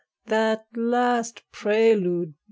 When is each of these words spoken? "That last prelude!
"That 0.25 0.65
last 0.75 1.43
prelude! 1.51 2.33